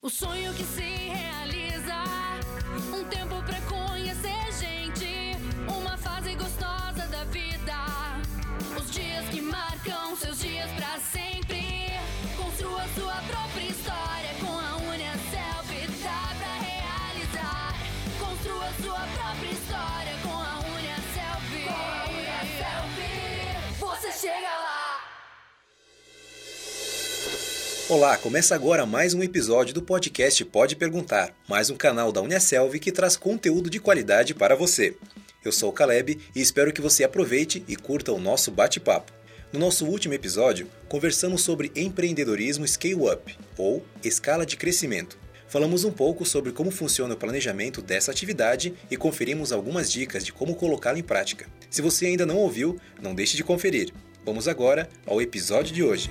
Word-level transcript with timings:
O 0.00 0.08
sonho 0.08 0.54
que 0.54 0.62
se 0.62 0.80
realiza, 0.80 2.04
um 2.96 3.02
tempo 3.08 3.42
pra 3.42 3.60
conhecer 3.62 4.52
gente, 4.56 5.36
uma 5.66 5.98
fase 5.98 6.36
gostosa 6.36 7.04
da 7.08 7.24
vida. 7.24 7.74
Os 8.80 8.92
dias 8.92 9.28
que 9.28 9.40
marcam 9.40 10.14
seus 10.14 10.38
dias 10.38 10.47
Olá, 27.90 28.18
começa 28.18 28.54
agora 28.54 28.84
mais 28.84 29.14
um 29.14 29.22
episódio 29.22 29.72
do 29.72 29.80
podcast 29.80 30.44
Pode 30.44 30.76
Perguntar, 30.76 31.34
mais 31.48 31.70
um 31.70 31.74
canal 31.74 32.12
da 32.12 32.20
Uniaselv 32.20 32.78
que 32.78 32.92
traz 32.92 33.16
conteúdo 33.16 33.70
de 33.70 33.80
qualidade 33.80 34.34
para 34.34 34.54
você. 34.54 34.94
Eu 35.42 35.50
sou 35.50 35.70
o 35.70 35.72
Caleb 35.72 36.18
e 36.36 36.38
espero 36.38 36.70
que 36.70 36.82
você 36.82 37.02
aproveite 37.02 37.64
e 37.66 37.74
curta 37.74 38.12
o 38.12 38.20
nosso 38.20 38.50
bate-papo. 38.50 39.10
No 39.50 39.58
nosso 39.58 39.86
último 39.86 40.12
episódio, 40.12 40.68
conversamos 40.86 41.40
sobre 41.40 41.72
empreendedorismo 41.74 42.68
scale-up, 42.68 43.34
ou 43.56 43.82
escala 44.04 44.44
de 44.44 44.58
crescimento. 44.58 45.18
Falamos 45.48 45.82
um 45.82 45.90
pouco 45.90 46.26
sobre 46.26 46.52
como 46.52 46.70
funciona 46.70 47.14
o 47.14 47.16
planejamento 47.16 47.80
dessa 47.80 48.10
atividade 48.10 48.74
e 48.90 48.98
conferimos 48.98 49.50
algumas 49.50 49.90
dicas 49.90 50.26
de 50.26 50.30
como 50.30 50.54
colocá-la 50.56 50.98
em 50.98 51.02
prática. 51.02 51.46
Se 51.70 51.80
você 51.80 52.04
ainda 52.04 52.26
não 52.26 52.36
ouviu, 52.36 52.78
não 53.00 53.14
deixe 53.14 53.34
de 53.34 53.42
conferir. 53.42 53.94
Vamos 54.26 54.46
agora 54.46 54.90
ao 55.06 55.22
episódio 55.22 55.74
de 55.74 55.82
hoje. 55.82 56.10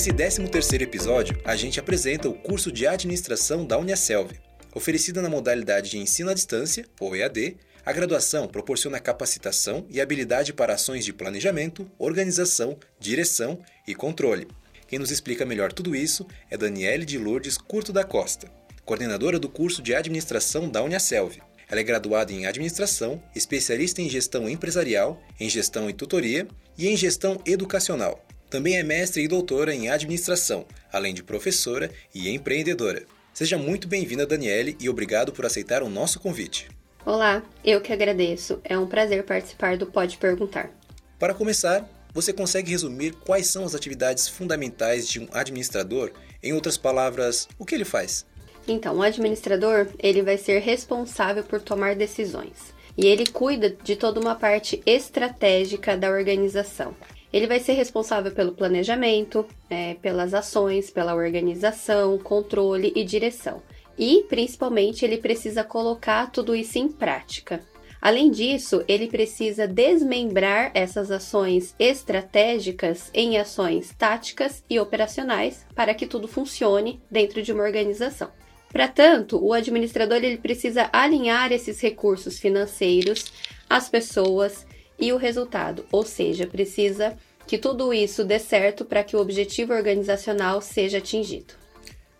Nesse 0.00 0.12
13º 0.12 0.80
episódio, 0.80 1.38
a 1.44 1.54
gente 1.54 1.78
apresenta 1.78 2.26
o 2.26 2.32
curso 2.32 2.72
de 2.72 2.86
administração 2.86 3.66
da 3.66 3.76
Uniaselv. 3.76 4.32
Oferecida 4.74 5.20
na 5.20 5.28
modalidade 5.28 5.90
de 5.90 5.98
ensino 5.98 6.30
à 6.30 6.32
distância, 6.32 6.86
ou 6.98 7.14
EAD, 7.14 7.58
a 7.84 7.92
graduação 7.92 8.48
proporciona 8.48 8.98
capacitação 8.98 9.84
e 9.90 10.00
habilidade 10.00 10.54
para 10.54 10.72
ações 10.72 11.04
de 11.04 11.12
planejamento, 11.12 11.86
organização, 11.98 12.78
direção 12.98 13.60
e 13.86 13.94
controle. 13.94 14.48
Quem 14.88 14.98
nos 14.98 15.10
explica 15.10 15.44
melhor 15.44 15.70
tudo 15.70 15.94
isso 15.94 16.26
é 16.50 16.56
Daniele 16.56 17.04
de 17.04 17.18
Lourdes 17.18 17.58
Curto 17.58 17.92
da 17.92 18.02
Costa, 18.02 18.50
coordenadora 18.86 19.38
do 19.38 19.50
curso 19.50 19.82
de 19.82 19.94
administração 19.94 20.66
da 20.66 20.82
Uniaselv. 20.82 21.42
Ela 21.68 21.80
é 21.82 21.84
graduada 21.84 22.32
em 22.32 22.46
administração, 22.46 23.22
especialista 23.36 24.00
em 24.00 24.08
gestão 24.08 24.48
empresarial, 24.48 25.22
em 25.38 25.50
gestão 25.50 25.90
e 25.90 25.92
tutoria 25.92 26.48
e 26.78 26.88
em 26.88 26.96
gestão 26.96 27.38
educacional. 27.44 28.26
Também 28.50 28.76
é 28.76 28.82
mestre 28.82 29.22
e 29.22 29.28
doutora 29.28 29.72
em 29.72 29.88
administração, 29.88 30.66
além 30.92 31.14
de 31.14 31.22
professora 31.22 31.88
e 32.12 32.28
empreendedora. 32.28 33.04
Seja 33.32 33.56
muito 33.56 33.86
bem-vinda, 33.86 34.26
Daniele, 34.26 34.76
e 34.80 34.88
obrigado 34.88 35.30
por 35.30 35.46
aceitar 35.46 35.84
o 35.84 35.88
nosso 35.88 36.18
convite. 36.18 36.68
Olá, 37.06 37.44
eu 37.64 37.80
que 37.80 37.92
agradeço. 37.92 38.60
É 38.64 38.76
um 38.76 38.88
prazer 38.88 39.22
participar 39.22 39.76
do 39.76 39.86
Pode 39.86 40.18
Perguntar. 40.18 40.68
Para 41.16 41.32
começar, 41.32 41.88
você 42.12 42.32
consegue 42.32 42.72
resumir 42.72 43.14
quais 43.24 43.46
são 43.46 43.64
as 43.64 43.72
atividades 43.72 44.26
fundamentais 44.26 45.08
de 45.08 45.20
um 45.20 45.28
administrador? 45.30 46.10
Em 46.42 46.52
outras 46.52 46.76
palavras, 46.76 47.46
o 47.56 47.64
que 47.64 47.76
ele 47.76 47.84
faz? 47.84 48.26
Então, 48.66 48.96
o 48.96 49.02
administrador, 49.02 49.86
ele 49.96 50.22
vai 50.22 50.36
ser 50.36 50.58
responsável 50.58 51.44
por 51.44 51.62
tomar 51.62 51.94
decisões. 51.94 52.74
E 52.98 53.06
ele 53.06 53.26
cuida 53.26 53.70
de 53.70 53.94
toda 53.94 54.18
uma 54.18 54.34
parte 54.34 54.82
estratégica 54.84 55.96
da 55.96 56.10
organização. 56.10 56.96
Ele 57.32 57.46
vai 57.46 57.60
ser 57.60 57.74
responsável 57.74 58.32
pelo 58.32 58.52
planejamento, 58.52 59.46
é, 59.68 59.94
pelas 59.94 60.34
ações, 60.34 60.90
pela 60.90 61.14
organização, 61.14 62.18
controle 62.18 62.92
e 62.96 63.04
direção. 63.04 63.62
E, 63.98 64.24
principalmente, 64.28 65.04
ele 65.04 65.18
precisa 65.18 65.62
colocar 65.62 66.30
tudo 66.30 66.54
isso 66.54 66.78
em 66.78 66.88
prática. 66.88 67.60
Além 68.00 68.30
disso, 68.30 68.82
ele 68.88 69.08
precisa 69.08 69.68
desmembrar 69.68 70.70
essas 70.74 71.10
ações 71.10 71.74
estratégicas 71.78 73.10
em 73.12 73.36
ações 73.36 73.94
táticas 73.96 74.64
e 74.70 74.80
operacionais 74.80 75.66
para 75.74 75.92
que 75.92 76.06
tudo 76.06 76.26
funcione 76.26 77.00
dentro 77.10 77.42
de 77.42 77.52
uma 77.52 77.62
organização. 77.62 78.30
Para 78.72 78.88
tanto, 78.88 79.44
o 79.44 79.52
administrador 79.52 80.18
ele 80.18 80.38
precisa 80.38 80.88
alinhar 80.92 81.52
esses 81.52 81.80
recursos 81.80 82.38
financeiros, 82.38 83.32
as 83.68 83.88
pessoas 83.88 84.64
e 85.00 85.12
o 85.12 85.16
resultado, 85.16 85.84
ou 85.90 86.04
seja, 86.04 86.46
precisa 86.46 87.16
que 87.46 87.58
tudo 87.58 87.92
isso 87.92 88.24
dê 88.24 88.38
certo 88.38 88.84
para 88.84 89.02
que 89.02 89.16
o 89.16 89.20
objetivo 89.20 89.72
organizacional 89.72 90.60
seja 90.60 90.98
atingido. 90.98 91.54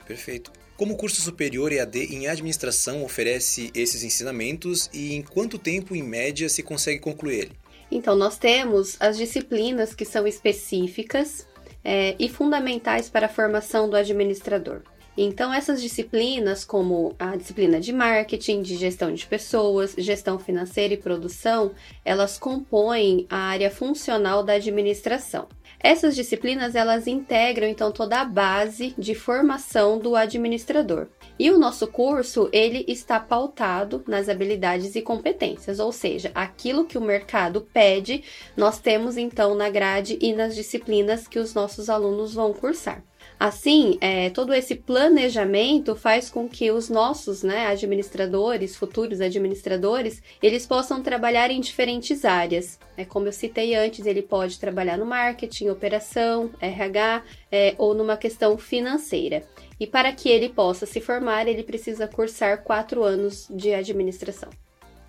Perfeito. 0.06 0.50
Como 0.76 0.94
o 0.94 0.96
curso 0.96 1.20
superior 1.20 1.72
EAD 1.72 2.14
em 2.14 2.26
administração 2.26 3.04
oferece 3.04 3.70
esses 3.74 4.02
ensinamentos 4.02 4.88
e 4.92 5.14
em 5.14 5.22
quanto 5.22 5.58
tempo, 5.58 5.94
em 5.94 6.02
média, 6.02 6.48
se 6.48 6.62
consegue 6.62 6.98
concluir 6.98 7.40
ele? 7.40 7.52
Então, 7.90 8.16
nós 8.16 8.38
temos 8.38 8.96
as 8.98 9.18
disciplinas 9.18 9.94
que 9.94 10.04
são 10.04 10.26
específicas 10.26 11.46
é, 11.84 12.16
e 12.18 12.28
fundamentais 12.28 13.10
para 13.10 13.26
a 13.26 13.28
formação 13.28 13.90
do 13.90 13.96
administrador. 13.96 14.82
Então, 15.16 15.52
essas 15.52 15.82
disciplinas, 15.82 16.64
como 16.64 17.14
a 17.18 17.36
disciplina 17.36 17.80
de 17.80 17.92
marketing, 17.92 18.62
de 18.62 18.76
gestão 18.76 19.12
de 19.12 19.26
pessoas, 19.26 19.94
gestão 19.98 20.38
financeira 20.38 20.94
e 20.94 20.96
produção, 20.96 21.72
elas 22.04 22.38
compõem 22.38 23.26
a 23.28 23.36
área 23.36 23.70
funcional 23.70 24.42
da 24.42 24.54
administração. 24.54 25.48
Essas 25.82 26.14
disciplinas 26.14 26.74
elas 26.74 27.06
integram 27.06 27.66
então 27.66 27.90
toda 27.90 28.20
a 28.20 28.24
base 28.24 28.94
de 28.98 29.14
formação 29.14 29.98
do 29.98 30.14
administrador. 30.14 31.08
E 31.38 31.50
o 31.50 31.58
nosso 31.58 31.86
curso 31.86 32.50
ele 32.52 32.84
está 32.86 33.18
pautado 33.18 34.04
nas 34.06 34.28
habilidades 34.28 34.94
e 34.94 35.00
competências, 35.00 35.78
ou 35.78 35.90
seja, 35.90 36.30
aquilo 36.34 36.84
que 36.84 36.98
o 36.98 37.00
mercado 37.00 37.62
pede, 37.72 38.22
nós 38.54 38.78
temos 38.78 39.16
então 39.16 39.54
na 39.54 39.70
grade 39.70 40.18
e 40.20 40.34
nas 40.34 40.54
disciplinas 40.54 41.26
que 41.26 41.38
os 41.38 41.54
nossos 41.54 41.88
alunos 41.88 42.34
vão 42.34 42.52
cursar. 42.52 43.02
Assim, 43.40 43.96
é, 44.02 44.28
todo 44.28 44.52
esse 44.52 44.74
planejamento 44.74 45.96
faz 45.96 46.28
com 46.28 46.46
que 46.46 46.70
os 46.70 46.90
nossos 46.90 47.42
né, 47.42 47.68
administradores, 47.68 48.76
futuros 48.76 49.18
administradores, 49.18 50.22
eles 50.42 50.66
possam 50.66 51.02
trabalhar 51.02 51.50
em 51.50 51.58
diferentes 51.58 52.26
áreas. 52.26 52.78
É, 52.98 53.04
como 53.06 53.28
eu 53.28 53.32
citei 53.32 53.74
antes, 53.74 54.04
ele 54.04 54.20
pode 54.20 54.60
trabalhar 54.60 54.98
no 54.98 55.06
marketing, 55.06 55.70
operação, 55.70 56.50
RH 56.60 57.22
é, 57.50 57.74
ou 57.78 57.94
numa 57.94 58.18
questão 58.18 58.58
financeira. 58.58 59.42
E 59.80 59.86
para 59.86 60.12
que 60.12 60.28
ele 60.28 60.50
possa 60.50 60.84
se 60.84 61.00
formar, 61.00 61.48
ele 61.48 61.62
precisa 61.62 62.06
cursar 62.06 62.62
quatro 62.62 63.02
anos 63.02 63.46
de 63.48 63.72
administração. 63.72 64.50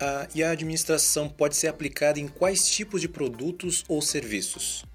Ah, 0.00 0.26
e 0.34 0.42
a 0.42 0.52
administração 0.52 1.28
pode 1.28 1.54
ser 1.54 1.68
aplicada 1.68 2.18
em 2.18 2.26
quais 2.26 2.66
tipos 2.66 3.02
de 3.02 3.10
produtos 3.10 3.84
ou 3.86 4.00
serviços? 4.00 4.86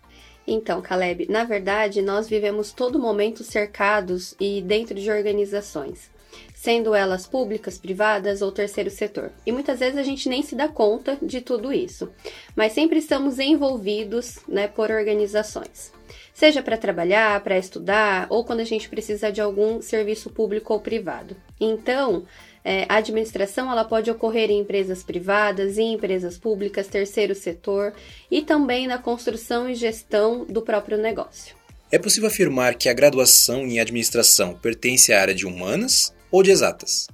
Então, 0.48 0.82
Caleb, 0.82 1.28
na 1.30 1.44
verdade, 1.44 2.02
nós 2.02 2.30
vivemos 2.30 2.72
todo 2.72 2.98
momento 2.98 3.44
cercados 3.44 4.34
e 4.40 4.62
dentro 4.62 4.96
de 4.96 5.12
organizações, 5.12 6.10
sendo 6.56 6.96
elas 6.96 7.28
públicas, 7.28 7.78
privadas 7.78 8.42
ou 8.42 8.50
terceiro 8.50 8.90
setor. 8.90 9.34
E 9.46 9.52
muitas 9.52 9.80
vezes 9.80 9.98
a 9.98 10.04
gente 10.04 10.30
nem 10.30 10.42
se 10.42 10.56
dá 10.56 10.70
conta 10.70 11.18
de 11.22 11.42
tudo 11.42 11.74
isso, 11.74 12.10
mas 12.56 12.72
sempre 12.72 13.00
estamos 13.00 13.40
envolvidos 13.40 14.40
né, 14.48 14.70
por 14.70 14.90
organizações. 14.90 15.92
Seja 16.34 16.64
para 16.64 16.78
trabalhar, 16.78 17.44
para 17.44 17.58
estudar 17.58 18.28
ou 18.30 18.46
quando 18.46 18.62
a 18.62 18.66
gente 18.66 18.88
precisa 18.88 19.30
de 19.30 19.42
algum 19.42 19.82
serviço 19.82 20.30
público 20.30 20.72
ou 20.72 20.80
privado. 20.80 21.36
Então, 21.60 22.26
é, 22.68 22.86
a 22.90 22.98
administração 22.98 23.72
ela 23.72 23.86
pode 23.86 24.12
ocorrer 24.12 24.52
em 24.52 24.60
empresas 24.60 25.02
privadas, 25.02 25.78
em 25.78 25.94
empresas 25.94 26.38
públicas, 26.38 26.86
terceiro 26.88 27.34
setor 27.34 27.94
e 28.30 28.42
também 28.42 28.88
na 28.88 28.98
construção 28.98 29.70
e 29.70 29.74
gestão 29.74 30.44
do 30.44 30.62
próprio 30.62 30.98
negócio. 30.98 31.56
É 31.90 31.98
possível 31.98 32.28
afirmar 32.28 32.76
que 32.76 32.90
a 32.90 32.94
graduação 32.94 33.62
em 33.62 33.80
administração 33.80 34.54
pertence 34.54 35.14
à 35.14 35.22
área 35.22 35.34
de 35.34 35.48
humanas 35.48 36.14
ou 36.30 36.44
de 36.44 36.52
exatas? 36.52 37.08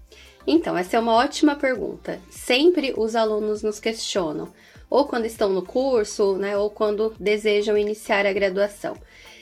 Então, 0.48 0.76
essa 0.76 0.98
é 0.98 1.00
uma 1.00 1.14
ótima 1.14 1.56
pergunta. 1.56 2.20
Sempre 2.32 2.92
os 2.98 3.16
alunos 3.16 3.62
nos 3.62 3.80
questionam, 3.80 4.52
ou 4.90 5.06
quando 5.06 5.28
estão 5.28 5.50
no 5.50 5.62
curso, 5.64 6.36
né, 6.36 6.58
ou 6.58 6.72
quando 6.72 7.14
desejam 7.20 7.78
iniciar 7.78 8.26
a 8.26 8.34
graduação. 8.34 8.98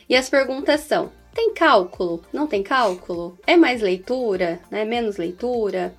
E 0.10 0.16
as 0.18 0.30
perguntas 0.30 0.82
são: 0.82 1.10
tem 1.34 1.54
cálculo? 1.54 2.24
Não 2.32 2.48
tem 2.48 2.62
cálculo? 2.64 3.38
É 3.48 3.56
mais 3.56 3.82
leitura? 3.82 4.60
É 4.72 4.84
menos 4.86 5.18
leitura? 5.18 5.96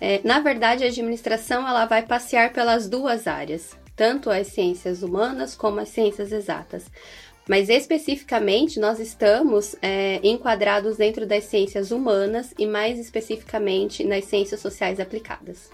É, 0.00 0.20
na 0.24 0.40
verdade, 0.40 0.84
a 0.84 0.88
administração 0.88 1.66
ela 1.66 1.86
vai 1.86 2.02
passear 2.04 2.52
pelas 2.52 2.88
duas 2.88 3.26
áreas. 3.26 3.76
tanto 3.96 4.30
as 4.30 4.48
ciências 4.48 5.02
humanas 5.02 5.54
como 5.54 5.80
as 5.80 5.88
ciências 5.88 6.32
exatas. 6.32 6.84
Mas 7.48 7.68
especificamente 7.68 8.80
nós 8.80 8.98
estamos 8.98 9.76
é, 9.82 10.18
enquadrados 10.22 10.96
dentro 10.96 11.26
das 11.26 11.44
ciências 11.44 11.90
humanas 11.90 12.54
e 12.58 12.66
mais 12.66 12.98
especificamente 12.98 14.02
nas 14.02 14.24
ciências 14.24 14.60
sociais 14.60 14.98
aplicadas. 14.98 15.70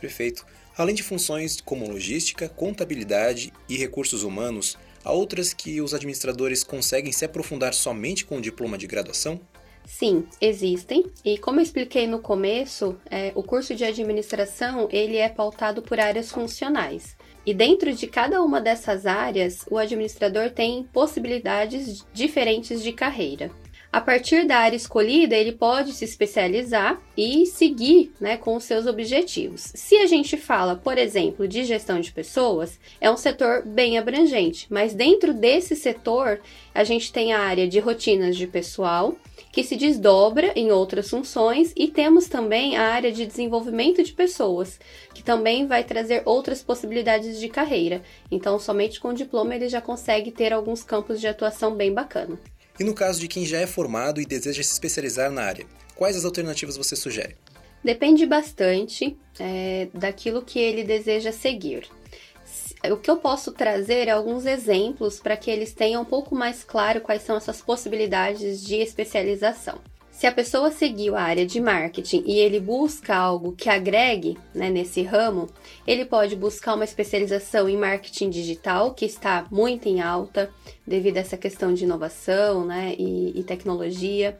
Perfeito. 0.00 0.44
Além 0.76 0.94
de 0.94 1.02
funções 1.02 1.60
como 1.60 1.88
logística, 1.88 2.48
contabilidade 2.48 3.52
e 3.68 3.76
recursos 3.76 4.22
humanos, 4.22 4.76
há 5.04 5.12
outras 5.12 5.52
que 5.52 5.80
os 5.80 5.94
administradores 5.94 6.64
conseguem 6.64 7.12
se 7.12 7.24
aprofundar 7.24 7.74
somente 7.74 8.24
com 8.24 8.38
o 8.38 8.40
diploma 8.40 8.76
de 8.78 8.86
graduação? 8.86 9.40
Sim, 9.84 10.26
existem. 10.40 11.04
E 11.24 11.36
como 11.38 11.58
eu 11.58 11.62
expliquei 11.62 12.06
no 12.06 12.20
começo, 12.20 12.96
é, 13.10 13.32
o 13.34 13.42
curso 13.42 13.74
de 13.74 13.84
administração 13.84 14.88
ele 14.90 15.16
é 15.16 15.28
pautado 15.28 15.82
por 15.82 15.98
áreas 15.98 16.30
funcionais. 16.30 17.16
E 17.44 17.52
dentro 17.52 17.92
de 17.92 18.06
cada 18.06 18.40
uma 18.42 18.60
dessas 18.60 19.04
áreas, 19.04 19.66
o 19.68 19.76
administrador 19.76 20.50
tem 20.50 20.84
possibilidades 20.84 22.06
diferentes 22.12 22.82
de 22.82 22.92
carreira. 22.92 23.50
A 23.92 24.00
partir 24.00 24.46
da 24.46 24.56
área 24.56 24.74
escolhida, 24.74 25.36
ele 25.36 25.52
pode 25.52 25.92
se 25.92 26.02
especializar 26.02 26.98
e 27.14 27.44
seguir 27.44 28.10
né, 28.18 28.38
com 28.38 28.56
os 28.56 28.64
seus 28.64 28.86
objetivos. 28.86 29.70
Se 29.74 29.96
a 29.98 30.06
gente 30.06 30.38
fala, 30.38 30.76
por 30.76 30.96
exemplo, 30.96 31.46
de 31.46 31.62
gestão 31.62 32.00
de 32.00 32.10
pessoas, 32.10 32.80
é 32.98 33.10
um 33.10 33.18
setor 33.18 33.66
bem 33.66 33.98
abrangente, 33.98 34.66
mas 34.70 34.94
dentro 34.94 35.34
desse 35.34 35.76
setor, 35.76 36.40
a 36.74 36.82
gente 36.84 37.12
tem 37.12 37.34
a 37.34 37.40
área 37.40 37.68
de 37.68 37.78
rotinas 37.80 38.34
de 38.34 38.46
pessoal, 38.46 39.14
que 39.52 39.62
se 39.62 39.76
desdobra 39.76 40.52
em 40.56 40.72
outras 40.72 41.10
funções, 41.10 41.74
e 41.76 41.86
temos 41.86 42.28
também 42.28 42.78
a 42.78 42.94
área 42.94 43.12
de 43.12 43.26
desenvolvimento 43.26 44.02
de 44.02 44.14
pessoas, 44.14 44.80
que 45.12 45.22
também 45.22 45.66
vai 45.66 45.84
trazer 45.84 46.22
outras 46.24 46.62
possibilidades 46.62 47.38
de 47.38 47.48
carreira. 47.50 48.00
Então, 48.30 48.58
somente 48.58 48.98
com 48.98 49.08
o 49.08 49.14
diploma 49.14 49.54
ele 49.54 49.68
já 49.68 49.82
consegue 49.82 50.30
ter 50.30 50.50
alguns 50.50 50.82
campos 50.82 51.20
de 51.20 51.28
atuação 51.28 51.74
bem 51.74 51.92
bacana. 51.92 52.38
E 52.78 52.84
no 52.84 52.94
caso 52.94 53.20
de 53.20 53.28
quem 53.28 53.44
já 53.44 53.58
é 53.58 53.66
formado 53.66 54.20
e 54.20 54.26
deseja 54.26 54.62
se 54.62 54.72
especializar 54.72 55.30
na 55.30 55.42
área, 55.42 55.66
quais 55.94 56.16
as 56.16 56.24
alternativas 56.24 56.76
você 56.76 56.96
sugere? 56.96 57.36
Depende 57.84 58.24
bastante 58.26 59.16
é, 59.38 59.88
daquilo 59.92 60.42
que 60.42 60.58
ele 60.58 60.84
deseja 60.84 61.32
seguir. 61.32 61.88
O 62.90 62.96
que 62.96 63.10
eu 63.10 63.16
posso 63.16 63.52
trazer 63.52 64.08
é 64.08 64.10
alguns 64.10 64.46
exemplos 64.46 65.20
para 65.20 65.36
que 65.36 65.50
eles 65.50 65.72
tenham 65.72 66.02
um 66.02 66.04
pouco 66.04 66.34
mais 66.34 66.64
claro 66.64 67.00
quais 67.00 67.22
são 67.22 67.36
essas 67.36 67.60
possibilidades 67.60 68.62
de 68.62 68.76
especialização. 68.76 69.80
Se 70.12 70.26
a 70.26 70.30
pessoa 70.30 70.70
seguiu 70.70 71.16
a 71.16 71.22
área 71.22 71.44
de 71.44 71.58
marketing 71.58 72.22
e 72.26 72.38
ele 72.38 72.60
busca 72.60 73.16
algo 73.16 73.52
que 73.52 73.68
agregue 73.68 74.38
né, 74.54 74.70
nesse 74.70 75.02
ramo, 75.02 75.48
ele 75.86 76.04
pode 76.04 76.36
buscar 76.36 76.74
uma 76.74 76.84
especialização 76.84 77.68
em 77.68 77.76
marketing 77.76 78.30
digital, 78.30 78.92
que 78.92 79.06
está 79.06 79.46
muito 79.50 79.88
em 79.88 80.00
alta 80.00 80.50
devido 80.86 81.16
a 81.16 81.20
essa 81.20 81.36
questão 81.36 81.72
de 81.72 81.84
inovação 81.84 82.64
né, 82.64 82.94
e, 82.96 83.40
e 83.40 83.42
tecnologia. 83.42 84.38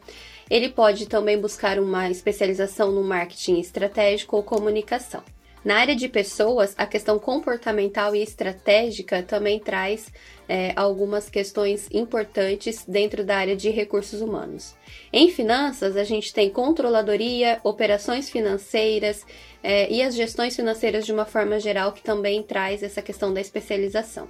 Ele 0.49 0.69
pode 0.69 1.07
também 1.07 1.41
buscar 1.41 1.79
uma 1.79 2.09
especialização 2.09 2.91
no 2.91 3.03
marketing 3.03 3.59
estratégico 3.59 4.37
ou 4.37 4.43
comunicação. 4.43 5.23
Na 5.63 5.77
área 5.77 5.95
de 5.95 6.09
pessoas, 6.09 6.75
a 6.77 6.85
questão 6.85 7.17
comportamental 7.17 8.13
e 8.13 8.21
estratégica 8.21 9.23
também 9.23 9.59
traz 9.59 10.11
é, 10.47 10.73
algumas 10.75 11.29
questões 11.29 11.87
importantes 11.89 12.83
dentro 12.85 13.23
da 13.23 13.37
área 13.37 13.55
de 13.55 13.69
recursos 13.69 14.19
humanos. 14.19 14.75
Em 15.11 15.29
finanças, 15.29 15.95
a 15.95 16.03
gente 16.03 16.33
tem 16.33 16.49
controladoria, 16.49 17.61
operações 17.63 18.29
financeiras 18.29 19.25
é, 19.63 19.89
e 19.89 20.01
as 20.01 20.13
gestões 20.13 20.53
financeiras 20.53 21.05
de 21.05 21.13
uma 21.13 21.23
forma 21.23 21.57
geral, 21.61 21.93
que 21.93 22.03
também 22.03 22.43
traz 22.43 22.83
essa 22.83 23.01
questão 23.01 23.33
da 23.33 23.39
especialização. 23.39 24.27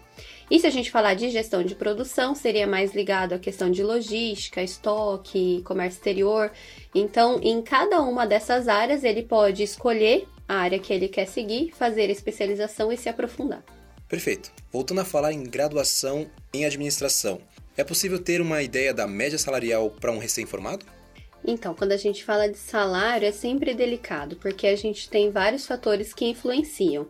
E 0.52 0.60
se 0.60 0.68
a 0.68 0.70
gente 0.70 0.92
falar 0.92 1.16
de 1.16 1.32
gestão 1.32 1.64
de 1.64 1.74
produção, 1.74 2.36
seria 2.36 2.68
mais 2.68 2.94
ligado 2.94 3.34
à 3.34 3.40
questão 3.40 3.72
de 3.72 3.82
logística, 3.82 4.62
estoque, 4.62 5.64
comércio 5.66 5.98
exterior. 5.98 6.52
Então, 6.94 7.40
em 7.42 7.60
cada 7.64 8.02
uma 8.02 8.28
dessas 8.28 8.68
áreas, 8.68 9.04
ele 9.04 9.24
pode 9.24 9.64
escolher 9.64 10.28
a 10.48 10.56
área 10.56 10.80
que 10.80 10.94
ele 10.94 11.08
quer 11.08 11.26
seguir, 11.26 11.72
fazer 11.74 12.10
especialização 12.10 12.92
e 12.92 12.98
se 12.98 13.10
aprofundar. 13.10 13.64
Perfeito. 14.08 14.52
Voltando 14.72 15.02
a 15.02 15.06
falar 15.06 15.34
em 15.34 15.44
graduação 15.44 16.28
em 16.54 16.66
administração, 16.66 17.42
é 17.76 17.84
possível 17.84 18.20
ter 18.20 18.42
uma 18.42 18.62
ideia 18.62 18.94
da 18.94 19.08
média 19.08 19.38
salarial 19.40 19.90
para 19.90 20.12
um 20.12 20.20
recém-formado? 20.20 20.86
Então, 21.46 21.74
quando 21.74 21.92
a 21.92 21.98
gente 21.98 22.24
fala 22.24 22.48
de 22.48 22.58
salário, 22.58 23.28
é 23.28 23.32
sempre 23.32 23.74
delicado, 23.74 24.36
porque 24.38 24.68
a 24.68 24.76
gente 24.76 25.10
tem 25.10 25.30
vários 25.30 25.66
fatores 25.66 26.14
que 26.14 26.26
influenciam. 26.26 27.08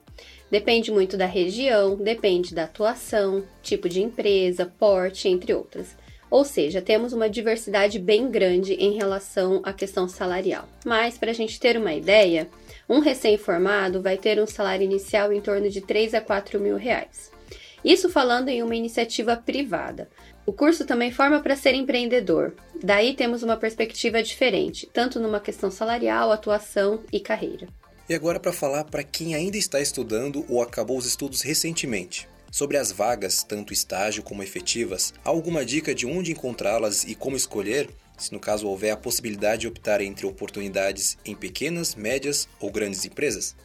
Depende 0.49 0.91
muito 0.91 1.17
da 1.17 1.25
região, 1.25 1.95
depende 1.95 2.53
da 2.55 2.63
atuação, 2.63 3.43
tipo 3.61 3.87
de 3.87 4.01
empresa, 4.01 4.71
porte, 4.79 5.27
entre 5.27 5.53
outras. 5.53 5.95
Ou 6.31 6.43
seja, 6.43 6.81
temos 6.81 7.13
uma 7.13 7.29
diversidade 7.29 7.99
bem 7.99 8.31
grande 8.31 8.73
em 8.73 8.93
relação 8.93 9.61
à 9.63 9.71
questão 9.71 10.07
salarial. 10.07 10.67
Mas, 10.83 11.15
para 11.17 11.29
a 11.29 11.33
gente 11.33 11.59
ter 11.59 11.77
uma 11.77 11.93
ideia, 11.93 12.49
um 12.87 12.99
recém-formado 12.99 14.01
vai 14.01 14.17
ter 14.17 14.41
um 14.41 14.47
salário 14.47 14.83
inicial 14.83 15.31
em 15.31 15.41
torno 15.41 15.69
de 15.69 15.81
3 15.81 16.13
a 16.13 16.21
4 16.21 16.59
mil 16.59 16.75
reais. 16.75 17.31
Isso 17.83 18.09
falando 18.09 18.49
em 18.49 18.63
uma 18.63 18.75
iniciativa 18.75 19.35
privada. 19.35 20.09
O 20.45 20.53
curso 20.53 20.85
também 20.85 21.11
forma 21.11 21.39
para 21.41 21.55
ser 21.55 21.73
empreendedor. 21.73 22.53
Daí 22.81 23.13
temos 23.13 23.43
uma 23.43 23.57
perspectiva 23.57 24.23
diferente, 24.23 24.89
tanto 24.91 25.19
numa 25.19 25.39
questão 25.39 25.69
salarial, 25.69 26.31
atuação 26.31 27.01
e 27.11 27.19
carreira. 27.19 27.67
E 28.07 28.13
agora 28.13 28.39
para 28.39 28.51
falar 28.51 28.83
para 28.83 29.03
quem 29.03 29.35
ainda 29.35 29.57
está 29.57 29.79
estudando 29.79 30.45
ou 30.49 30.61
acabou 30.61 30.97
os 30.97 31.05
estudos 31.05 31.41
recentemente. 31.41 32.27
Sobre 32.51 32.77
as 32.77 32.91
vagas, 32.91 33.43
tanto 33.43 33.73
estágio 33.73 34.21
como 34.21 34.43
efetivas, 34.43 35.13
alguma 35.23 35.65
dica 35.65 35.95
de 35.95 36.05
onde 36.05 36.31
encontrá-las 36.31 37.03
e 37.03 37.15
como 37.15 37.35
escolher? 37.35 37.89
Se 38.23 38.33
no 38.33 38.39
caso 38.39 38.67
houver 38.67 38.91
a 38.91 38.97
possibilidade 38.97 39.61
de 39.61 39.67
optar 39.67 40.01
entre 40.01 40.25
oportunidades 40.25 41.17
em 41.25 41.35
pequenas, 41.35 41.95
médias 41.95 42.47
ou 42.59 42.71
grandes 42.71 43.05
empresas? 43.05 43.55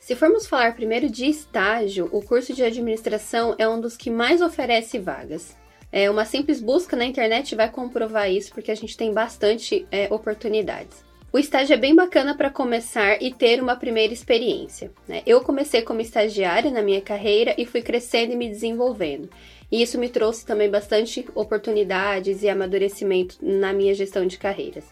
Se 0.00 0.14
formos 0.14 0.46
falar 0.46 0.74
primeiro 0.74 1.10
de 1.10 1.26
estágio, 1.26 2.08
o 2.12 2.22
curso 2.22 2.54
de 2.54 2.62
administração 2.62 3.54
é 3.58 3.68
um 3.68 3.80
dos 3.80 3.96
que 3.96 4.10
mais 4.10 4.40
oferece 4.40 4.98
vagas. 4.98 5.56
É, 5.90 6.10
uma 6.10 6.24
simples 6.24 6.60
busca 6.60 6.96
na 6.96 7.04
internet 7.04 7.54
vai 7.54 7.70
comprovar 7.70 8.30
isso, 8.30 8.52
porque 8.52 8.70
a 8.70 8.74
gente 8.74 8.96
tem 8.96 9.12
bastante 9.12 9.86
é, 9.90 10.06
oportunidades. 10.12 11.04
O 11.32 11.38
estágio 11.38 11.74
é 11.74 11.76
bem 11.76 11.94
bacana 11.94 12.36
para 12.36 12.48
começar 12.48 13.20
e 13.20 13.32
ter 13.32 13.60
uma 13.60 13.76
primeira 13.76 14.12
experiência. 14.12 14.90
Né? 15.06 15.22
Eu 15.26 15.42
comecei 15.42 15.82
como 15.82 16.00
estagiária 16.00 16.70
na 16.70 16.82
minha 16.82 17.00
carreira 17.00 17.54
e 17.58 17.66
fui 17.66 17.82
crescendo 17.82 18.32
e 18.32 18.36
me 18.36 18.48
desenvolvendo. 18.48 19.28
E 19.70 19.82
isso 19.82 19.98
me 19.98 20.08
trouxe 20.08 20.46
também 20.46 20.70
bastante 20.70 21.26
oportunidades 21.34 22.42
e 22.42 22.48
amadurecimento 22.48 23.36
na 23.40 23.72
minha 23.72 23.94
gestão 23.94 24.26
de 24.26 24.38
carreiras. 24.38 24.84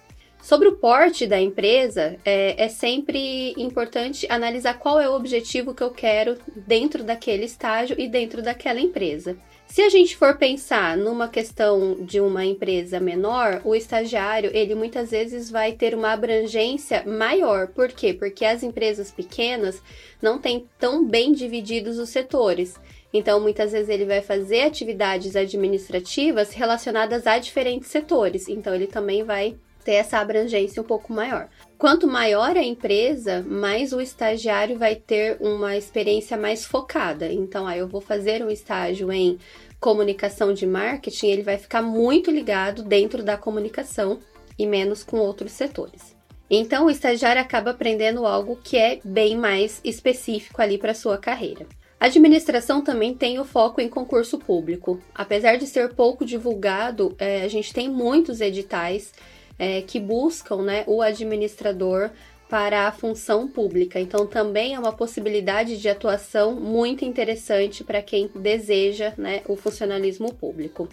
Sobre 0.44 0.68
o 0.68 0.76
porte 0.76 1.26
da 1.26 1.40
empresa, 1.40 2.18
é, 2.22 2.64
é, 2.64 2.68
sempre 2.68 3.54
importante 3.56 4.26
analisar 4.28 4.74
qual 4.74 5.00
é 5.00 5.08
o 5.08 5.14
objetivo 5.14 5.74
que 5.74 5.82
eu 5.82 5.90
quero 5.90 6.36
dentro 6.54 7.02
daquele 7.02 7.46
estágio 7.46 7.96
e 7.98 8.06
dentro 8.06 8.42
daquela 8.42 8.78
empresa. 8.78 9.38
Se 9.66 9.80
a 9.80 9.88
gente 9.88 10.14
for 10.16 10.36
pensar 10.36 10.98
numa 10.98 11.28
questão 11.28 11.96
de 11.98 12.20
uma 12.20 12.44
empresa 12.44 13.00
menor, 13.00 13.62
o 13.64 13.74
estagiário, 13.74 14.50
ele 14.52 14.74
muitas 14.74 15.10
vezes 15.12 15.50
vai 15.50 15.72
ter 15.72 15.94
uma 15.94 16.12
abrangência 16.12 17.02
maior. 17.06 17.68
Por 17.68 17.88
quê? 17.88 18.12
Porque 18.12 18.44
as 18.44 18.62
empresas 18.62 19.10
pequenas 19.10 19.82
não 20.20 20.38
têm 20.38 20.68
tão 20.78 21.04
bem 21.04 21.32
divididos 21.32 21.98
os 21.98 22.10
setores. 22.10 22.78
Então, 23.16 23.38
muitas 23.38 23.70
vezes 23.70 23.88
ele 23.88 24.04
vai 24.04 24.20
fazer 24.20 24.62
atividades 24.62 25.36
administrativas 25.36 26.52
relacionadas 26.52 27.28
a 27.28 27.38
diferentes 27.38 27.88
setores. 27.88 28.48
Então, 28.48 28.74
ele 28.74 28.88
também 28.88 29.22
vai 29.22 29.54
ter 29.84 29.92
essa 29.92 30.18
abrangência 30.18 30.82
um 30.82 30.84
pouco 30.84 31.12
maior. 31.12 31.48
Quanto 31.78 32.08
maior 32.08 32.56
a 32.56 32.62
empresa, 32.62 33.40
mais 33.46 33.92
o 33.92 34.00
estagiário 34.00 34.76
vai 34.76 34.96
ter 34.96 35.36
uma 35.40 35.76
experiência 35.76 36.36
mais 36.36 36.64
focada. 36.64 37.32
Então, 37.32 37.68
aí 37.68 37.78
eu 37.78 37.86
vou 37.86 38.00
fazer 38.00 38.44
um 38.44 38.50
estágio 38.50 39.12
em 39.12 39.38
comunicação 39.78 40.52
de 40.52 40.66
marketing, 40.66 41.28
ele 41.28 41.42
vai 41.42 41.58
ficar 41.58 41.82
muito 41.82 42.32
ligado 42.32 42.82
dentro 42.82 43.22
da 43.22 43.36
comunicação 43.36 44.18
e 44.58 44.66
menos 44.66 45.04
com 45.04 45.18
outros 45.18 45.52
setores. 45.52 46.16
Então, 46.50 46.86
o 46.86 46.90
estagiário 46.90 47.40
acaba 47.40 47.70
aprendendo 47.70 48.26
algo 48.26 48.58
que 48.64 48.76
é 48.76 48.98
bem 49.04 49.36
mais 49.36 49.80
específico 49.84 50.60
ali 50.60 50.78
para 50.78 50.94
sua 50.94 51.16
carreira. 51.16 51.64
A 52.04 52.06
administração 52.06 52.82
também 52.82 53.14
tem 53.14 53.38
o 53.38 53.46
foco 53.46 53.80
em 53.80 53.88
concurso 53.88 54.36
público. 54.38 55.00
Apesar 55.14 55.56
de 55.56 55.66
ser 55.66 55.94
pouco 55.94 56.22
divulgado, 56.22 57.16
é, 57.18 57.40
a 57.40 57.48
gente 57.48 57.72
tem 57.72 57.88
muitos 57.88 58.42
editais 58.42 59.10
é, 59.58 59.80
que 59.80 59.98
buscam 59.98 60.60
né, 60.60 60.84
o 60.86 61.00
administrador 61.00 62.10
para 62.46 62.88
a 62.88 62.92
função 62.92 63.48
pública. 63.48 63.98
Então, 63.98 64.26
também 64.26 64.74
é 64.74 64.78
uma 64.78 64.92
possibilidade 64.92 65.80
de 65.80 65.88
atuação 65.88 66.54
muito 66.60 67.06
interessante 67.06 67.82
para 67.82 68.02
quem 68.02 68.30
deseja 68.34 69.14
né, 69.16 69.40
o 69.48 69.56
funcionalismo 69.56 70.30
público. 70.34 70.86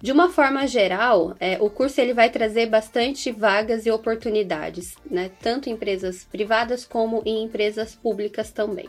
De 0.00 0.12
uma 0.12 0.30
forma 0.30 0.68
geral, 0.68 1.34
é, 1.40 1.58
o 1.60 1.68
curso 1.68 2.00
ele 2.00 2.14
vai 2.14 2.30
trazer 2.30 2.66
bastante 2.66 3.32
vagas 3.32 3.86
e 3.86 3.90
oportunidades, 3.90 4.94
né, 5.10 5.32
tanto 5.42 5.68
em 5.68 5.72
empresas 5.72 6.24
privadas 6.30 6.86
como 6.86 7.22
em 7.26 7.42
empresas 7.42 7.96
públicas 7.96 8.52
também. 8.52 8.88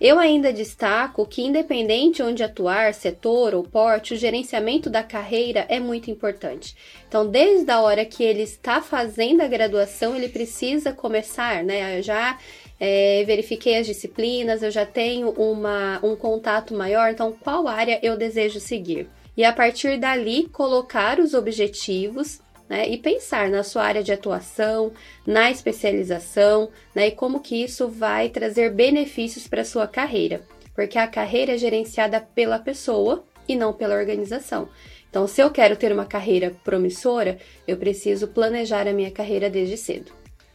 Eu 0.00 0.16
ainda 0.16 0.52
destaco 0.52 1.26
que, 1.26 1.42
independente 1.42 2.22
onde 2.22 2.42
atuar, 2.42 2.94
setor 2.94 3.52
ou 3.52 3.64
porte, 3.64 4.14
o 4.14 4.16
gerenciamento 4.16 4.88
da 4.88 5.02
carreira 5.02 5.66
é 5.68 5.80
muito 5.80 6.08
importante. 6.08 6.76
Então, 7.08 7.26
desde 7.26 7.68
a 7.70 7.80
hora 7.80 8.04
que 8.04 8.22
ele 8.22 8.42
está 8.42 8.80
fazendo 8.80 9.40
a 9.40 9.48
graduação, 9.48 10.14
ele 10.14 10.28
precisa 10.28 10.92
começar, 10.92 11.64
né? 11.64 11.98
Eu 11.98 12.02
já 12.02 12.38
é, 12.78 13.24
verifiquei 13.26 13.76
as 13.76 13.86
disciplinas, 13.86 14.62
eu 14.62 14.70
já 14.70 14.86
tenho 14.86 15.30
uma, 15.30 15.98
um 16.04 16.14
contato 16.14 16.74
maior, 16.74 17.10
então 17.10 17.32
qual 17.32 17.66
área 17.66 17.98
eu 18.00 18.16
desejo 18.16 18.60
seguir? 18.60 19.08
E 19.36 19.44
a 19.44 19.52
partir 19.52 19.98
dali, 19.98 20.48
colocar 20.48 21.18
os 21.18 21.34
objetivos 21.34 22.40
né, 22.68 22.88
e 22.88 22.98
pensar 22.98 23.48
na 23.50 23.62
sua 23.62 23.84
área 23.84 24.02
de 24.02 24.12
atuação, 24.12 24.92
na 25.26 25.50
especialização, 25.50 26.70
né, 26.94 27.08
e 27.08 27.12
como 27.12 27.40
que 27.40 27.62
isso 27.62 27.88
vai 27.88 28.28
trazer 28.28 28.72
benefícios 28.72 29.48
para 29.48 29.62
a 29.62 29.64
sua 29.64 29.86
carreira, 29.86 30.42
porque 30.74 30.98
a 30.98 31.06
carreira 31.06 31.54
é 31.54 31.58
gerenciada 31.58 32.20
pela 32.20 32.58
pessoa 32.58 33.24
e 33.48 33.56
não 33.56 33.72
pela 33.72 33.96
organização. 33.96 34.68
Então, 35.08 35.26
se 35.26 35.40
eu 35.40 35.50
quero 35.50 35.76
ter 35.76 35.90
uma 35.90 36.04
carreira 36.04 36.54
promissora, 36.62 37.38
eu 37.66 37.76
preciso 37.78 38.28
planejar 38.28 38.86
a 38.86 38.92
minha 38.92 39.10
carreira 39.10 39.48
desde 39.48 39.76
cedo. 39.76 40.12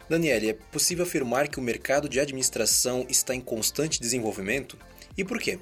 Daniele, 0.07 0.51
é 0.51 0.53
possível 0.53 1.03
afirmar 1.05 1.47
que 1.47 1.59
o 1.59 1.63
mercado 1.63 2.07
de 2.07 2.19
administração 2.19 3.05
está 3.09 3.33
em 3.33 3.41
constante 3.41 3.99
desenvolvimento? 3.99 4.77
E 5.17 5.23
por 5.23 5.39
quê? 5.39 5.57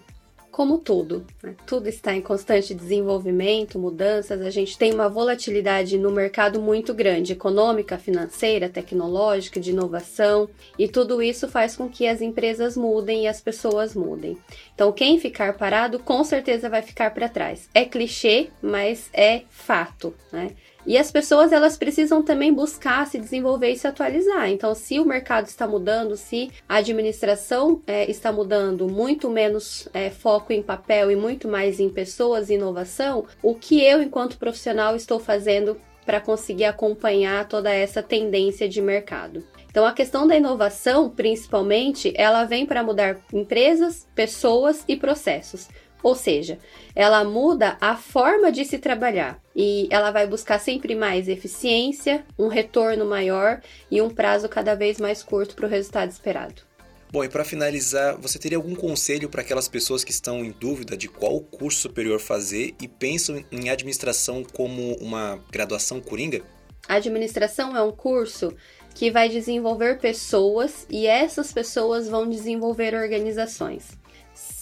Como 0.52 0.78
tudo, 0.78 1.26
né? 1.42 1.56
tudo 1.66 1.88
está 1.88 2.14
em 2.14 2.22
constante 2.22 2.74
desenvolvimento, 2.74 3.80
mudanças, 3.80 4.42
a 4.42 4.50
gente 4.50 4.78
tem 4.78 4.94
uma 4.94 5.08
volatilidade 5.08 5.98
no 5.98 6.12
mercado 6.12 6.62
muito 6.62 6.94
grande, 6.94 7.34
econômica, 7.34 7.98
financeira, 7.98 8.68
tecnológica, 8.68 9.60
de 9.60 9.72
inovação, 9.72 10.50
e 10.78 10.88
tudo 10.88 11.22
isso 11.22 11.48
faz 11.48 11.76
com 11.76 11.88
que 11.88 12.06
as 12.06 12.22
empresas 12.22 12.76
mudem 12.76 13.24
e 13.24 13.28
as 13.28 13.40
pessoas 13.40 13.96
mudem. 13.96 14.38
Então, 14.76 14.92
quem 14.92 15.18
ficar 15.18 15.58
parado 15.58 16.00
com 16.00 16.24
certeza 16.24 16.70
vai 16.70 16.82
ficar 16.82 17.14
para 17.14 17.30
trás. 17.30 17.70
É 17.74 17.86
clichê, 17.86 18.50
mas 18.62 19.10
é 19.14 19.44
fato, 19.50 20.14
né? 20.32 20.52
E 20.86 20.98
as 20.98 21.12
pessoas 21.12 21.52
elas 21.52 21.78
precisam 21.78 22.24
também 22.24 22.54
buscar 22.54 23.06
se 23.06 23.20
desenvolver 23.20 23.70
e 23.70 23.78
se 23.78 23.88
atualizar. 23.88 24.50
Então, 24.50 24.74
se 24.74 25.00
o 25.00 25.06
mercado 25.06 25.46
está 25.46 25.68
mudando, 25.68 26.16
se 26.18 26.52
a 26.68 26.78
administração 26.78 27.82
é, 27.86 28.10
está 28.10 28.32
mudando, 28.32 28.88
muito 28.88 29.30
menos 29.30 29.88
é, 29.94 30.10
foco 30.10 30.52
em 30.52 30.64
papel 30.64 31.12
e 31.12 31.16
muito 31.16 31.48
mais 31.48 31.80
em 31.80 31.90
pessoas 31.90 32.50
e 32.50 32.56
inovação, 32.56 33.26
o 33.44 33.54
que 33.54 33.84
eu, 33.84 34.02
enquanto 34.02 34.38
profissional, 34.38 34.96
estou 34.96 35.20
fazendo 35.20 35.80
para 36.06 36.20
conseguir 36.20 36.66
acompanhar 36.66 37.48
toda 37.48 37.72
essa 37.72 38.02
tendência 38.02 38.68
de 38.68 38.82
mercado? 38.82 39.44
Então, 39.70 39.86
a 39.86 39.94
questão 39.94 40.28
da 40.28 40.36
inovação, 40.36 41.10
principalmente, 41.10 42.12
ela 42.18 42.44
vem 42.44 42.66
para 42.66 42.84
mudar 42.84 43.18
empresas, 43.32 44.06
pessoas 44.14 44.84
e 44.86 44.98
processos. 44.98 45.70
Ou 46.04 46.16
seja, 46.16 46.58
ela 46.96 47.24
muda 47.24 47.78
a 47.80 47.96
forma 47.96 48.52
de 48.52 48.66
se 48.66 48.80
trabalhar 48.80 49.42
e 49.56 49.88
ela 49.92 50.12
vai 50.12 50.26
buscar 50.26 50.60
sempre 50.60 50.96
mais 50.96 51.28
eficiência, 51.28 52.26
um 52.38 52.48
retorno 52.48 53.06
maior 53.06 53.62
e 53.90 54.02
um 54.02 54.10
prazo 54.10 54.50
cada 54.50 54.76
vez 54.76 55.00
mais 55.00 55.22
curto 55.22 55.56
para 55.56 55.66
o 55.66 55.70
resultado 55.70 56.10
esperado. 56.10 56.64
Bom, 57.12 57.26
e 57.26 57.30
para 57.30 57.44
finalizar, 57.44 58.18
você 58.18 58.40
teria 58.40 58.58
algum 58.58 58.74
conselho 58.74 59.28
para 59.28 59.42
aquelas 59.42 59.68
pessoas 59.68 60.02
que 60.02 60.12
estão 60.12 60.46
em 60.46 60.52
dúvida 60.52 60.96
de 60.96 61.10
qual 61.10 61.42
curso 61.42 61.82
superior 61.82 62.22
fazer 62.22 62.74
e 62.82 62.88
pensam 62.88 63.44
em 63.52 63.70
administração 63.70 64.46
como 64.54 64.94
uma 64.96 65.38
graduação 65.52 66.00
coringa? 66.00 66.42
A 66.88 66.96
administração 66.96 67.76
é 67.76 67.84
um 67.84 67.92
curso 67.92 68.56
que 68.96 69.12
vai 69.12 69.28
desenvolver 69.28 70.00
pessoas 70.00 70.86
e 70.90 71.06
essas 71.06 71.52
pessoas 71.52 72.08
vão 72.08 72.30
desenvolver 72.30 72.94
organizações. 72.96 73.90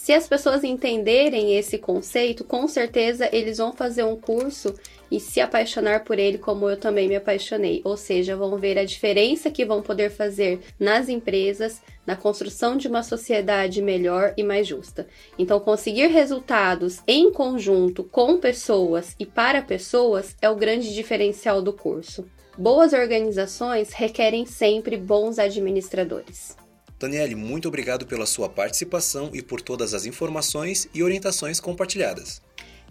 Se 0.10 0.14
as 0.14 0.28
pessoas 0.28 0.64
entenderem 0.64 1.56
esse 1.56 1.78
conceito, 1.78 2.44
com 2.44 2.68
certeza 2.68 3.30
eles 3.32 3.60
vão 3.60 3.72
fazer 3.72 4.04
um 4.04 4.16
curso 4.16 4.74
e 5.12 5.20
se 5.20 5.40
apaixonar 5.40 6.04
por 6.04 6.18
ele 6.18 6.40
como 6.40 6.68
eu 6.68 6.78
também 6.78 7.08
me 7.08 7.16
apaixonei. 7.16 7.80
Ou 7.84 7.96
seja, 7.96 8.36
vão 8.36 8.58
ver 8.58 8.80
a 8.80 8.86
diferença 8.86 9.52
que 9.52 9.64
vão 9.64 9.84
poder 9.84 10.10
fazer 10.10 10.62
nas 10.80 11.10
empresas, 11.10 11.80
na 12.08 12.16
construção 12.16 12.76
de 12.76 12.88
uma 12.88 13.04
sociedade 13.04 13.84
melhor 13.84 14.34
e 14.36 14.42
mais 14.42 14.66
justa. 14.66 15.08
Então, 15.38 15.60
conseguir 15.60 16.08
resultados 16.08 17.04
em 17.08 17.32
conjunto 17.32 18.04
com 18.04 18.40
pessoas 18.40 19.16
e 19.20 19.28
para 19.28 19.62
pessoas 19.62 20.36
é 20.42 20.50
o 20.50 20.56
grande 20.56 20.92
diferencial 20.92 21.62
do 21.62 21.72
curso. 21.72 22.26
Boas 22.58 22.94
organizações 22.94 23.94
requerem 23.94 24.44
sempre 24.44 24.98
bons 24.98 25.38
administradores. 25.38 26.58
Daniele, 27.00 27.34
muito 27.34 27.70
obrigado 27.70 28.06
pela 28.06 28.26
sua 28.26 28.50
participação 28.50 29.30
e 29.34 29.42
por 29.42 29.62
todas 29.62 29.94
as 29.94 30.06
informações 30.06 30.90
e 30.94 31.02
orientações 31.02 31.58
compartilhadas. 31.58 32.42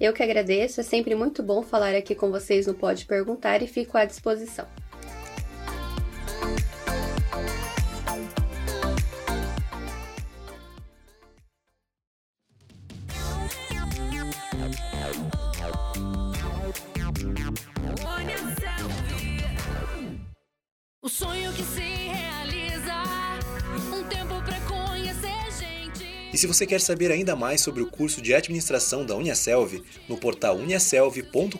Eu 0.00 0.14
que 0.14 0.22
agradeço, 0.22 0.80
é 0.80 0.82
sempre 0.82 1.14
muito 1.14 1.42
bom 1.42 1.62
falar 1.62 1.94
aqui 1.94 2.14
com 2.14 2.30
vocês 2.30 2.66
no 2.66 2.72
Pode 2.72 3.04
Perguntar 3.04 3.62
e 3.62 3.66
fico 3.66 3.98
à 3.98 4.06
disposição. 4.06 4.66
O 21.02 21.08
sonho 21.08 21.52
que 21.52 21.62
se 21.62 21.97
E 26.38 26.40
se 26.40 26.46
você 26.46 26.64
quer 26.64 26.80
saber 26.80 27.10
ainda 27.10 27.34
mais 27.34 27.60
sobre 27.60 27.82
o 27.82 27.90
curso 27.90 28.22
de 28.22 28.32
administração 28.32 29.04
da 29.04 29.16
Uniaselv, 29.16 29.82
no 30.08 30.16
portal 30.16 30.56
uniaselv.com.br 30.56 31.58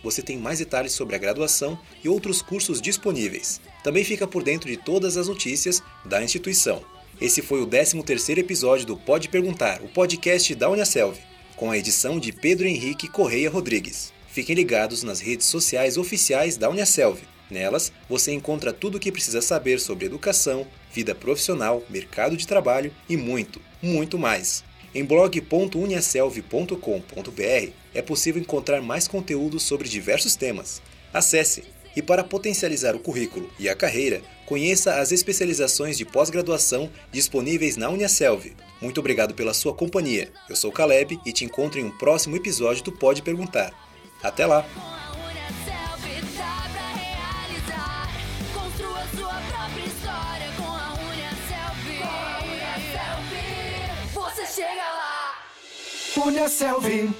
você 0.00 0.22
tem 0.22 0.38
mais 0.38 0.60
detalhes 0.60 0.92
sobre 0.92 1.16
a 1.16 1.18
graduação 1.18 1.76
e 2.04 2.08
outros 2.08 2.40
cursos 2.40 2.80
disponíveis. 2.80 3.60
Também 3.82 4.04
fica 4.04 4.28
por 4.28 4.44
dentro 4.44 4.70
de 4.70 4.76
todas 4.76 5.16
as 5.16 5.26
notícias 5.26 5.82
da 6.04 6.22
instituição. 6.22 6.84
Esse 7.20 7.42
foi 7.42 7.62
o 7.62 7.66
13º 7.66 8.38
episódio 8.38 8.86
do 8.86 8.96
Pode 8.96 9.28
Perguntar, 9.28 9.82
o 9.82 9.88
podcast 9.88 10.54
da 10.54 10.70
Uniaselv, 10.70 11.18
com 11.56 11.68
a 11.68 11.76
edição 11.76 12.20
de 12.20 12.30
Pedro 12.30 12.68
Henrique 12.68 13.08
Correia 13.08 13.50
Rodrigues. 13.50 14.12
Fiquem 14.28 14.54
ligados 14.54 15.02
nas 15.02 15.18
redes 15.18 15.48
sociais 15.48 15.96
oficiais 15.96 16.56
da 16.56 16.70
Uniaselv. 16.70 17.18
Nelas, 17.50 17.92
você 18.08 18.32
encontra 18.32 18.72
tudo 18.72 18.98
o 18.98 19.00
que 19.00 19.10
precisa 19.10 19.42
saber 19.42 19.80
sobre 19.80 20.06
educação, 20.06 20.64
vida 20.94 21.14
profissional, 21.14 21.82
mercado 21.90 22.36
de 22.36 22.46
trabalho 22.46 22.92
e 23.08 23.16
muito, 23.16 23.60
muito 23.82 24.16
mais. 24.16 24.62
Em 24.94 25.04
blog.uniaselv.com.br 25.04 27.72
é 27.92 28.00
possível 28.00 28.40
encontrar 28.40 28.80
mais 28.80 29.08
conteúdo 29.08 29.58
sobre 29.58 29.88
diversos 29.88 30.36
temas. 30.36 30.80
Acesse! 31.12 31.64
E 31.96 32.02
para 32.02 32.24
potencializar 32.24 32.96
o 32.96 32.98
currículo 32.98 33.48
e 33.58 33.68
a 33.68 33.74
carreira, 33.74 34.20
conheça 34.46 34.96
as 34.96 35.12
especializações 35.12 35.96
de 35.96 36.04
pós-graduação 36.04 36.90
disponíveis 37.12 37.76
na 37.76 37.88
Uniaselv. 37.88 38.52
Muito 38.80 38.98
obrigado 38.98 39.34
pela 39.34 39.54
sua 39.54 39.74
companhia. 39.74 40.32
Eu 40.48 40.56
sou 40.56 40.72
Caleb 40.72 41.20
e 41.24 41.32
te 41.32 41.44
encontro 41.44 41.78
em 41.78 41.84
um 41.84 41.96
próximo 41.96 42.36
episódio 42.36 42.82
do 42.82 42.92
Pode 42.92 43.22
Perguntar. 43.22 43.72
Até 44.22 44.44
lá! 44.44 45.03
Punha 56.24 56.48
Selvin 56.48 57.12